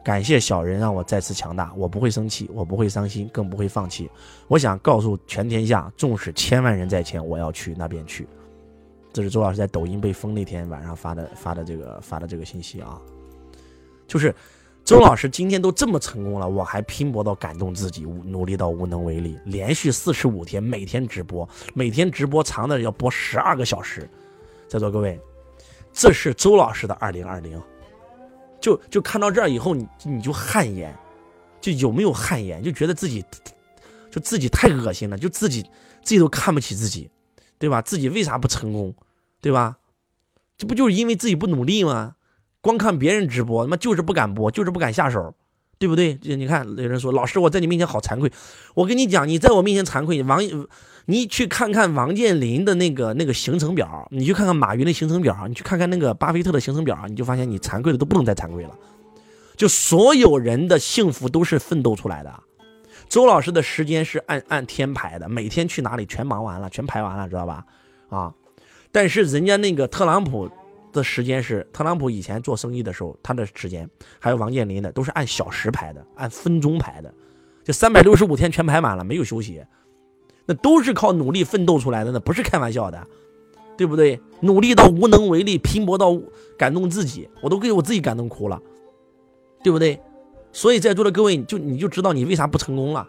[0.03, 4.09] 感谢小人让我再次强大，我不会生气，我不会伤心，更不会放弃。
[4.47, 8.27] 我想告诉全天下，纵使千万人在前，我要去那边去。
[9.13, 12.99] 这是周老师在抖音被封那天晚上发的发的这个发的这个信息啊，
[14.07, 14.33] 就是
[14.83, 24.09] 周老师今天都这么成功了，我还拼搏到感动自己，努力到无能为力，连续四十五天每天直播，每天直播长的要播十二个小时，
[24.67, 25.19] 在座各位，
[25.93, 27.61] 这是周老师的二零二零，
[28.59, 30.93] 就就看到这儿以后，你你就汗颜，
[31.61, 33.23] 就有没有汗颜，就觉得自己
[34.09, 35.61] 就自己太恶心了，就自己
[36.03, 37.09] 自己都看不起自己。
[37.57, 37.79] 对吧？
[37.79, 38.91] 自己为啥不成功？
[39.39, 39.77] 对吧？
[40.57, 42.15] 这不就是因为自己不努力吗？
[42.61, 45.33] 光看别人直播，他妈就是不敢播，就是不敢下手，
[45.79, 46.17] 对不对？
[46.21, 48.31] 你看，有人说老师，我在你面前好惭愧。
[48.75, 50.39] 我跟你讲，你在我面前惭愧，王，
[51.05, 58.77] 你去看看王健林的那个那个行程表，你去看看马云的行程表，你去看看那个巴菲特的行程表，你就发现你惭愧的都不能再惭愧了。
[59.57, 62.31] 就所有人的幸福都是奋斗出来的。
[63.09, 67.65] 周老师的时间是按按天排的，每天去哪里全忙完了，全排完了，知道吧？
[68.09, 68.33] 啊，
[68.91, 70.49] 但是人家那个特朗普
[70.91, 77.13] 的时间是，特朗普以前做生意的时候，他的时间还有王健林的都是按小时排的，按分钟排的，
[77.63, 79.63] 就三百六十五天全排满了，没有休息，
[80.45, 83.07] 那都是靠努力奋斗出来的，那不是开玩笑的，
[83.77, 84.19] 对不对？
[84.41, 86.19] 努力到无能为力，拼搏到
[86.57, 88.61] 感动自己，我都给我自己感动哭了，
[89.63, 89.99] 对不对？
[90.51, 93.07] 所以在座的各位，就你就知道你为啥不成功了。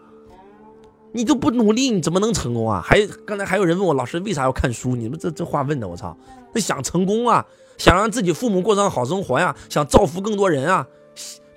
[1.13, 2.81] 你都不努力，你怎么能成功啊？
[2.83, 4.95] 还刚才还有人问我老师为啥要看书？
[4.95, 6.17] 你们这这话问的，我操！
[6.53, 7.45] 那想成功啊，
[7.77, 10.87] 想让自己父母过上好生活呀，想造福更多人啊，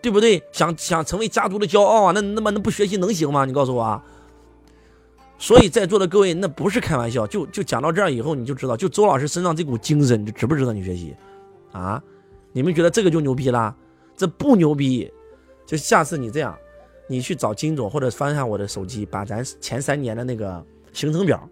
[0.00, 0.42] 对不对？
[0.52, 3.44] 想想成为家族的骄傲啊，那那么那不学习能行吗？
[3.44, 4.02] 你告诉我！
[5.38, 7.26] 所以在座的各位，那不是开玩笑。
[7.26, 11.14] 就就讲到这儿以后，你就知道，就周老师身上这股精神，就值不值得你学习
[11.72, 12.02] 啊？
[12.52, 13.74] 你们觉得这个就牛逼了？
[14.16, 15.10] 这不牛逼。
[15.66, 16.56] 就下次你这样，
[17.08, 21.48] 你去找金总或者翻一下我的手机，把咱前三年的那个行程表，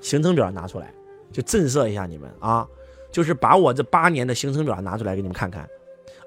[0.00, 0.92] 行程表拿出来，
[1.30, 2.66] 就震慑一下你们啊！
[3.10, 5.68] 就是把我这八年的行程表拿出来给你们看看。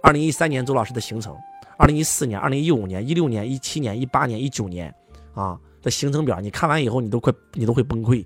[0.01, 1.35] 二零一三年周老师的行程，
[1.77, 4.93] 二零一四年、二零一五年、一六年、一七年、一八年、一九年
[5.33, 8.23] 啊的行程表，你看完以后你都快你都会崩溃。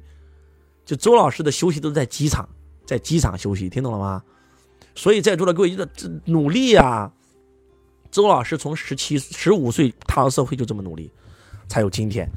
[0.83, 2.47] 就周老师的休息都在机场，
[2.85, 4.21] 在机场休息，听懂了吗？
[4.95, 5.87] 所以在座的各位，这
[6.25, 7.09] 努力呀！
[8.11, 11.11] 周老师从十七、十五岁踏入社会就这么努力，
[11.67, 12.27] 才有今天。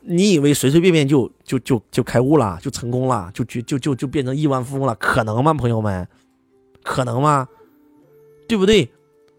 [0.00, 4.94] 你以为随随便便就就就就开悟了，就成功了，就就就就就变成亿万富翁了？
[4.94, 6.08] 可能吗，朋友们？
[6.82, 7.46] 可能吗？
[8.48, 8.90] 对不对？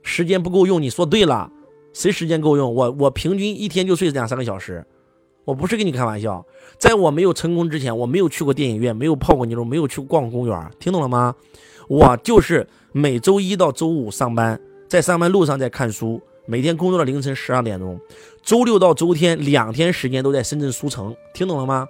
[0.03, 1.51] 时间不够用，你说对了。
[1.91, 2.71] 谁时间够用？
[2.75, 4.85] 我我平均一天就睡两三个小时，
[5.43, 6.45] 我不是跟你开玩笑。
[6.77, 11.35] 在我没有成功之前，我没有去过电影院，没有泡过妞，没有去逛公园，听懂了吗？
[11.87, 14.61] 我就是每周一到周五上班。
[14.89, 18.01] 在上班路上在看书，每天工作到凌晨十二点钟，
[18.41, 21.87] 周六到周天两天时间都在深圳书城，听懂了吗？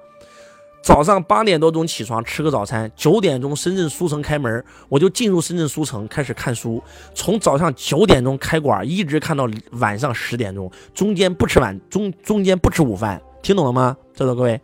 [0.84, 6.84] 早上八点多钟起床吃个早餐，九点钟深圳书城开门，我就进入深圳书城开始看书，
[7.16, 13.96] 从早上九点钟开馆一直看到晚上十点钟，中间不吃晚中中间不吃午饭，听懂了吗？
[14.14, 14.60] 在座各位，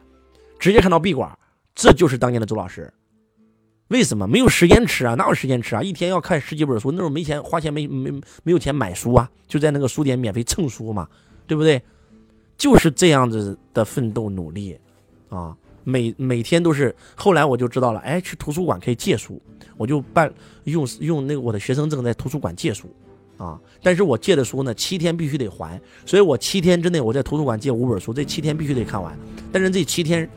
[0.59, 1.31] 直接看到闭馆，
[1.73, 2.91] 这就是当年的周老师。
[3.89, 5.13] 为什么没有时间吃啊？
[5.13, 5.83] 哪有时间吃啊？
[5.83, 8.11] 一天要看十几本书，那时候没钱花钱，没没
[8.43, 11.07] 没有钱买书啊，就在那个书店免费蹭书嘛，
[11.45, 11.79] 对不对？
[12.57, 14.75] 就是这样子的奋斗努力，
[15.29, 16.95] 啊，每每天都是。
[17.15, 19.39] 后来我就知道了，哎，去图书馆可以借书，
[19.77, 22.89] 我就办用用那个我的学生证在图书馆借书，
[23.37, 29.15] 啊，但是我借的书呢，七天必须得还，所以我七天之内我在图书馆借五本书，这七天必须得看完，
[29.51, 30.27] 但是这七天。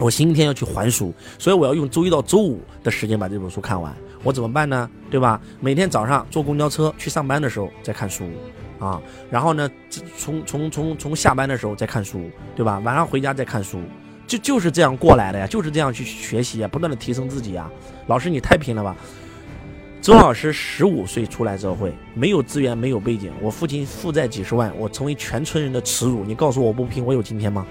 [0.00, 3.94] 我星期天要去还书，所以我要用周一到周五的时间把这本书看完。
[4.22, 4.88] 我怎么办呢？
[5.10, 5.40] 对吧？
[5.60, 8.24] 每天早上坐公交车去上班的时候再看书，
[8.78, 9.68] 啊，然后呢，
[10.16, 12.78] 从从从从下班的时候再看书，对吧？
[12.80, 13.80] 晚上回家再看书，
[14.26, 17.70] 就就是这样过来的呀，就是这样去学习啊，不断的提升自己啊。
[18.06, 18.96] 老师你太拼了吧！
[20.00, 26.24] 周老师十五岁出来社会，没有资源，没有背景，我父亲负债几十万，我成为全村人的耻辱。
[26.24, 27.66] 你告诉我不拼，我有今天吗？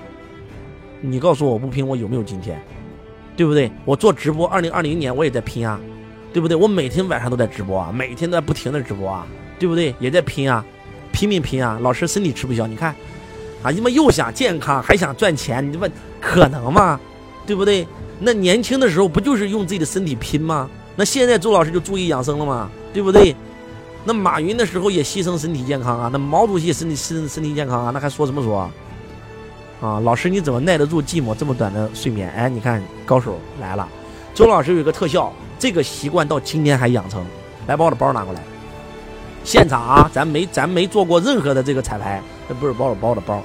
[1.02, 2.62] 你告诉我，不拼，我有没有今天？
[3.36, 3.72] 对不对？
[3.86, 5.80] 我做直播，二零二零年我也在拼啊，
[6.34, 6.58] 对不对？
[6.58, 9.28] 我每天晚上都在直播啊，每天都在不停的直播啊，
[9.60, 9.94] 对不对？
[10.00, 10.66] 也在拼啊，
[11.12, 11.78] 拼命拼啊。
[11.82, 12.96] 老师身体吃不消，你看，
[13.62, 15.88] 啊，你们又想健康，还想赚钱，你这么
[16.20, 17.00] 可能吗？
[17.46, 17.88] 对不对？
[18.20, 20.68] 那年轻的时候不就是用自己的身体拼吗？
[20.96, 22.72] 那现在周老师就注意养生了吗？
[22.92, 23.36] 对不对？
[24.04, 28.68] 那马云的时候也牺牲身体健康啊，那毛主席身体身身体健康啊，那还说什么说？
[29.80, 32.32] 啊，老师你怎么耐得住寂寞这么短的睡眠？
[32.32, 33.88] 哎，你看高手来了，
[34.34, 37.26] 周老师有一个特效，这个习惯到今天还养成。
[37.68, 38.42] 来把我的包拿过来，
[39.44, 43.44] 现场啊，咱没咱没做过任何的这个彩排，这不是把我包的包，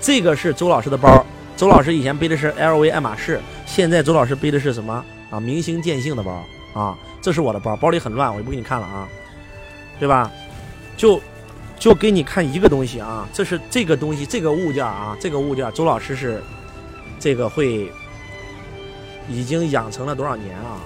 [0.00, 1.24] 这个是周老师的包，
[1.56, 5.38] 周老师以前背的是 LV 爱马仕，现在周老师背的是什么啊？
[5.38, 9.06] 明星电信的包啊，这是我的包，包里很乱，我就不给你看了啊。
[10.00, 10.28] 对吧？
[10.96, 11.20] 就
[11.82, 16.40] 就给你看一个东西啊，这是这个东西，这个物件啊，这个物件，周老师是
[17.18, 17.90] 这个会
[19.28, 20.78] 已经养成了多少年啊？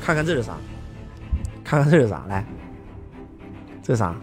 [0.00, 0.52] 看看这是啥？
[1.64, 2.24] 看看这是啥？
[2.28, 2.46] 来，
[3.82, 4.14] 这是啥？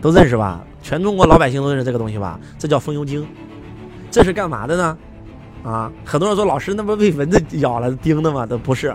[0.00, 0.60] 都认识吧？
[0.82, 2.40] 全中国老百姓都认识这个东西吧？
[2.58, 3.24] 这叫风油精，
[4.10, 4.98] 这是干嘛的呢？
[5.62, 8.44] 啊，很多人说老师那不被蚊子咬了叮的吗？
[8.44, 8.92] 都不是，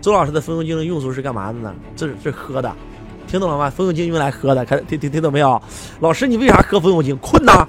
[0.00, 1.72] 周老师的风油精的用处是干嘛的呢？
[1.94, 2.74] 这是是喝的。
[3.32, 3.70] 听懂了吗？
[3.70, 5.60] 风油精用来喝的，看听听听懂没有？
[6.00, 7.16] 老师，你为啥喝风油精？
[7.16, 7.66] 困呐！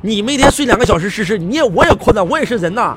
[0.00, 2.96] 你每天睡两个小时试试，你也我也困呐，我也是人呐，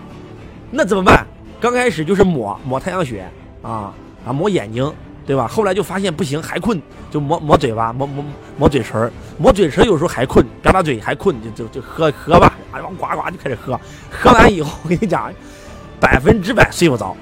[0.71, 1.27] 那怎么办？
[1.59, 3.29] 刚开始就是抹抹太阳穴
[3.61, 3.93] 啊
[4.25, 4.89] 啊，抹眼睛，
[5.25, 5.45] 对吧？
[5.45, 8.23] 后来就发现不行，还困，就抹抹嘴巴，抹抹
[8.57, 13.77] 抹嘴唇，抹嘴唇有时候还困，吧嗒嘴还困，就就就喝喝吧，哎呦呱呱就开始喝，
[14.09, 15.29] 喝完以后我跟你讲，
[15.99, 17.13] 百分之百睡不着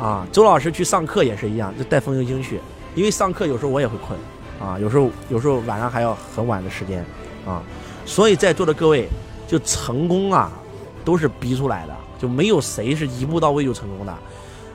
[0.00, 0.24] 啊！
[0.30, 2.60] 周老师去上课也是一样，就带风油精去。
[2.94, 4.18] 因为上课有时候我也会困，
[4.60, 7.04] 啊，有时候有时候晚上还要很晚的时间，
[7.46, 7.62] 啊，
[8.06, 9.08] 所以在座的各位，
[9.46, 10.52] 就成功啊，
[11.04, 14.14] 都是逼出来的，就没有谁是一步到位就成功的。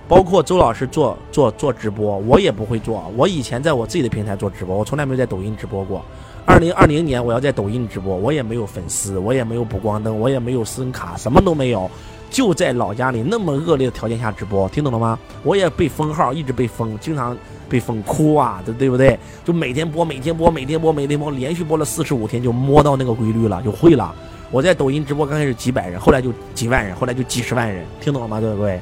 [0.08, 3.12] 包括周老师做做做直播，我也不会做。
[3.16, 6.04] 我以前在我自己的平台做直播，我从来没有在抖音直播过。
[6.46, 11.90] 二零二零年我要在抖音直播，我也没有粉丝，我也没有补光灯，我也没有私人卡，什么都没有。
[12.32, 15.20] 就在老家里那么恶劣的条件下直播，听懂了吗？
[15.44, 17.38] 我也被封号，一直被封，经常
[17.70, 19.18] 被封哭啊，对对不对？
[19.46, 24.14] 就每天播，每天播，每天播，每天播，连续播了四十五天，就摸到那个规律了，就会了。
[24.52, 28.42] 我在抖音直播刚开始几百人，后来就几万人，后来就几十万人，听懂了吗？
[28.42, 28.82] 各位，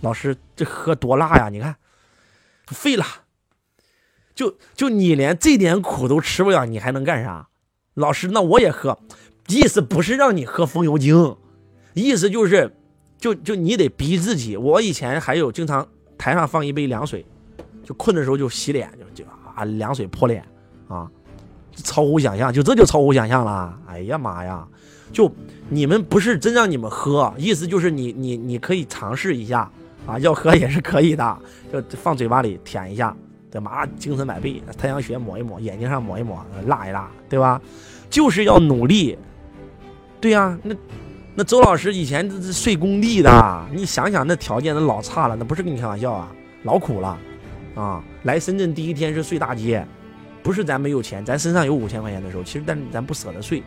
[0.00, 1.48] 老师，这喝多辣呀？
[1.48, 1.74] 你看，
[2.68, 3.04] 废了。
[4.34, 7.48] 就就你连这点苦都吃不了，你还能干啥？
[7.94, 8.98] 老师，那我也喝，
[9.48, 11.36] 意思不是让你喝风油精。
[11.92, 12.74] 意思就是，
[13.18, 14.56] 就就你得逼自己。
[14.56, 17.26] 我以前还有经常台上放一杯凉水，
[17.94, 20.44] 困的时候就洗脸，就就啊凉水泼脸
[20.88, 21.10] 啊，
[21.76, 23.78] 超乎想象，就这就超乎想象了。
[23.86, 24.66] 哎呀妈呀！
[25.12, 25.30] 就
[25.68, 29.70] 你们不是真让你们喝，意思就是你你你可以尝试一下
[30.06, 31.38] 啊，要喝也是可以的，
[31.72, 33.14] 就放嘴巴里舔一下，
[33.50, 33.86] 对嘛？
[33.98, 37.60] 精神百倍，太阳穴抹一抹，眼睛上抹一抹，辣一辣，对吧？
[38.08, 39.18] 就是要努力，
[40.20, 40.74] 对呀，那。
[41.34, 46.30] 那周老师以前这是睡工地的，你想想那条件那老差了，那不是跟你开玩笑啊，
[46.64, 47.18] 老苦了，
[47.74, 48.02] 啊！
[48.24, 49.86] 来深圳第一天是睡大街，
[50.42, 53.62] 不是咱没有钱，咱身上有五千块钱的时候，其实但咱不舍得睡，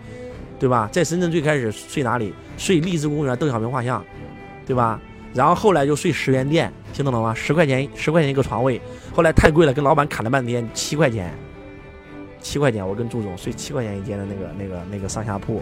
[0.60, 0.88] 对吧？
[0.92, 2.34] 在深圳最开始睡哪里？
[2.58, 4.04] 睡荔枝公园邓小平画像，
[4.66, 5.00] 对吧？
[5.34, 7.34] 然后后来就睡十元店，听懂了吗？
[7.34, 8.80] 十块钱十块钱一个床位，
[9.14, 11.34] 后来太贵了，跟老板砍了半天，七块钱，
[12.40, 15.62] 七块钱，我跟朱总睡七块钱一间的那个那个那个上下铺，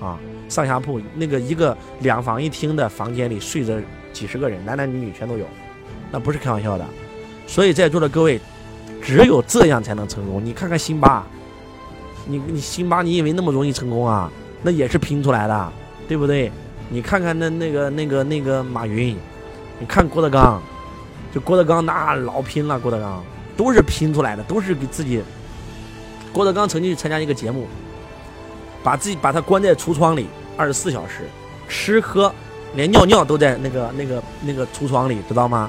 [0.00, 0.18] 啊。
[0.48, 3.78] 上下铺那个一个两房一厅的房间里睡着
[4.14, 5.44] 几十个人，男男女女全都有，
[6.10, 6.84] 那不是开玩笑的。
[7.48, 8.40] 所以在座的各位，
[9.02, 10.40] 只有这样才能成功。
[10.44, 11.26] 你看看辛巴，
[12.26, 14.30] 你你辛巴，你以为那么容易成功啊？
[14.62, 15.72] 那也是拼出来的，
[16.06, 16.52] 对不对？
[16.90, 19.16] 你看看那那个那个那个马云，
[19.80, 20.62] 你看郭德纲，
[21.34, 23.24] 就郭德纲那老拼了，郭德纲
[23.56, 25.22] 都是拼出来的，都是给自己。
[26.32, 27.66] 郭德纲曾经去参加一个节目。
[28.80, 31.24] 把自己把他关在橱窗里，二十四小时，
[31.68, 32.32] 吃喝，
[32.76, 35.68] 连尿尿都在那个那个那个橱窗里，知道吗？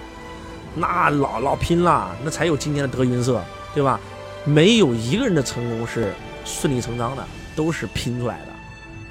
[0.76, 4.00] 那老老拼了，那才有今天的德云社，对吧？
[4.46, 6.14] 没有一个人的成功是
[6.46, 7.24] 顺理成章的，
[7.56, 8.48] 都是拼出来的，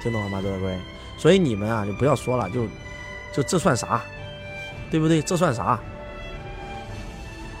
[0.01, 0.77] 听懂了吗，各位？
[1.17, 2.65] 所以你们啊，就不要说了，就
[3.33, 4.01] 就这算啥？
[4.89, 5.21] 对不对？
[5.21, 5.79] 这算啥？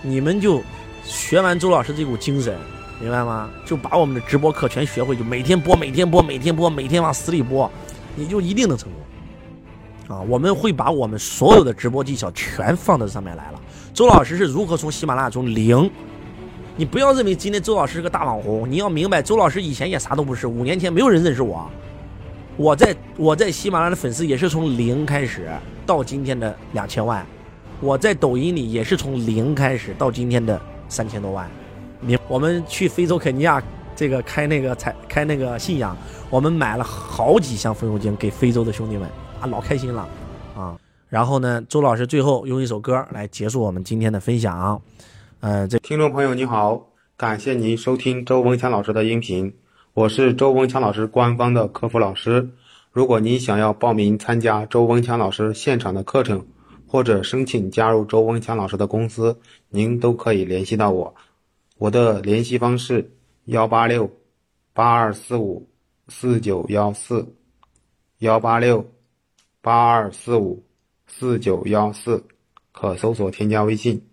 [0.01, 0.63] 你们就
[1.03, 2.57] 学完周老师这股精神。
[3.01, 3.49] 明白吗？
[3.65, 7.71] 就把我们的直播课全学会，就每天播，每天播，每天播，每天往死里播，
[8.13, 9.01] 你就一定能成功
[10.09, 10.19] 啊！
[10.27, 13.61] 我们会把我们所有的直播技巧全放到上面来了。
[13.93, 15.89] 周老师是如何从喜马拉雅从零？
[16.75, 21.69] 你不要认为今天周老师是个大网红，你要明白，周老师以前也啥都不是，五年前没有人认识我。
[22.57, 25.47] 我在我在喜马拉雅的粉丝也是从零开始
[25.85, 27.25] 到今天的两千万，
[27.79, 31.47] 我在抖音里也是从零开始到今天的三千多万。
[32.01, 33.61] 你我们去非洲肯尼亚
[33.95, 35.95] 这个开那个采开那个信仰，
[36.29, 39.07] 我们买了好几箱风油精给非洲的兄弟们
[39.39, 40.07] 啊，老开心了
[40.55, 40.77] 啊。
[41.07, 44.79] 然后呢，周老师最后用一首歌来结束我们今天的分享。
[45.39, 49.53] 呃，这听众朋友你好，感谢您收听周文强老师的音频，
[49.93, 52.49] 我是周文强老师官方的客服老师。
[52.91, 56.45] 如果您想要报名参加周文强老师现场的课程，
[56.85, 61.15] 或者申请加入周文强老师的公司，您都可以联系到我。
[61.77, 63.09] 我的联系方式：
[63.45, 64.11] 幺八六
[64.73, 65.69] 八二四五
[66.07, 67.25] 四九幺四，
[68.17, 68.85] 幺八六
[69.61, 70.63] 八二四五
[71.07, 72.25] 四九幺四，
[72.71, 74.08] 可搜索添加微信。